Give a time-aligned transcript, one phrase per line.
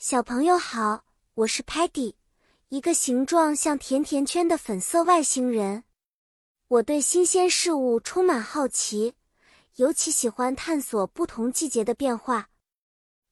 [0.00, 1.04] 小朋友好，
[1.34, 2.14] 我是 Patty，
[2.68, 5.82] 一个形状像甜甜圈的粉色外星人。
[6.68, 9.14] 我对新鲜事物充满好奇，
[9.74, 12.48] 尤其喜欢探索不同季节的变化。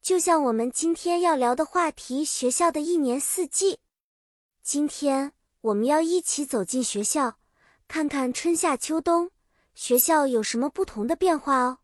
[0.00, 3.80] 就像我们今天要聊的话题——学校的一年四季。
[4.62, 7.36] 今天我们要一起走进学校，
[7.86, 9.30] 看看春夏秋冬
[9.74, 11.80] 学校有什么不同的变化哦。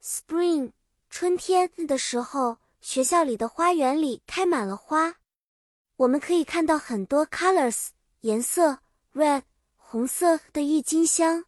[0.00, 0.70] Spring，
[1.10, 2.58] 春天的时候。
[2.88, 5.16] 学校里的花园里开满了花，
[5.96, 7.88] 我们可以看到很多 colors
[8.20, 8.78] 颜色
[9.12, 9.42] ，red
[9.74, 11.46] 红色的郁金香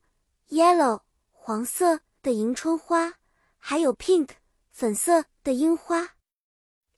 [0.49, 3.15] ，yellow 黄色的迎春花，
[3.57, 4.31] 还有 pink
[4.73, 6.17] 粉色的樱花。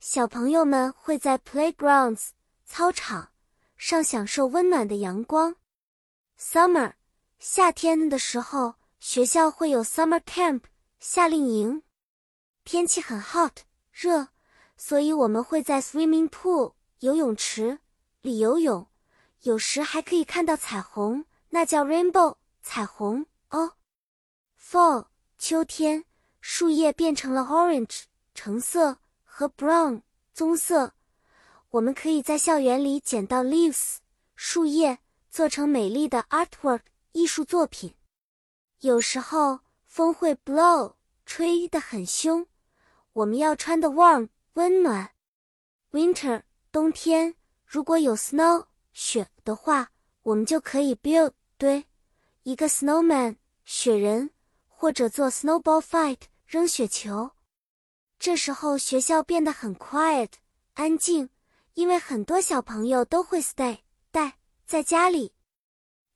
[0.00, 2.30] 小朋友们会在 playgrounds
[2.64, 3.32] 操场
[3.76, 5.54] 上享受温暖的阳光。
[6.38, 6.94] Summer
[7.38, 10.62] 夏天的时候，学校会有 summer camp
[10.98, 11.82] 夏令营，
[12.64, 13.52] 天气很 hot。
[14.00, 14.28] 热，
[14.78, 17.80] 所以我们会在 swimming pool 游泳池
[18.22, 18.88] 里游泳，
[19.42, 23.74] 有时还可以看到彩虹，那叫 rainbow 彩虹哦。
[24.58, 26.06] Fall 秋天，
[26.40, 30.00] 树叶变成了 orange 橙色和 brown
[30.32, 30.94] 棕色，
[31.68, 33.96] 我们可以在校园里捡到 leaves
[34.34, 36.80] 树叶，做成美丽的 artwork
[37.12, 37.94] 艺术作品。
[38.78, 40.94] 有时候风会 blow
[41.26, 42.46] 吹得很凶。
[43.20, 45.10] 我们要穿的 warm 温暖
[45.92, 47.34] ，winter 冬天
[47.66, 49.90] 如果有 snow 雪的话，
[50.22, 51.84] 我们就可以 build 堆
[52.44, 54.30] 一个 snowman 雪人，
[54.66, 57.32] 或者做 snowball fight 扔雪球。
[58.18, 60.30] 这时候学校变得很 quiet
[60.72, 61.28] 安静，
[61.74, 63.80] 因为很多小朋友都会 stay
[64.10, 65.34] 待在家里。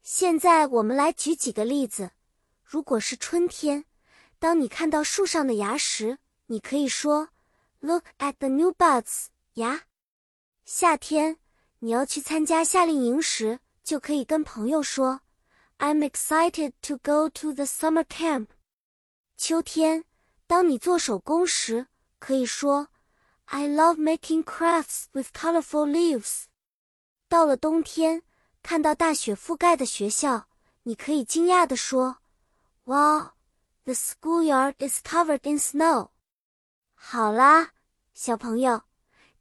[0.00, 2.12] 现在我们来举几个例子。
[2.62, 3.84] 如果是春天，
[4.38, 6.18] 当你看到树上的芽时，
[6.53, 7.29] 你可以说，
[7.79, 9.83] Look at the new buds，呀。
[10.65, 11.37] 夏天，
[11.79, 15.21] 你要去参加夏令营时，就可以跟朋友说，
[15.77, 18.47] I'm excited to go to the summer camp。
[19.37, 20.05] 秋天，
[20.45, 21.87] 当你做手工时，
[22.19, 22.89] 可以说，
[23.45, 26.43] I love making crafts with colorful leaves。
[27.27, 28.23] 到了冬天，
[28.61, 30.47] 看到大雪覆盖的学校，
[30.83, 32.17] 你可以惊讶地说，
[32.83, 36.09] Wow，the schoolyard is covered in snow。
[37.06, 37.72] 好啦，
[38.14, 38.84] 小朋友，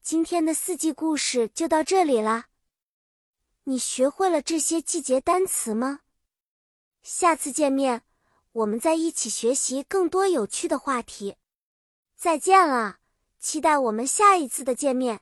[0.01, 2.49] 今天的四季故事就到这里啦。
[3.63, 6.01] 你学会了这些季节单词吗？
[7.01, 8.03] 下次见面，
[8.51, 11.37] 我们再一起学习更多有趣的话题。
[12.17, 12.99] 再见了，
[13.39, 15.21] 期待我们下一次的见面。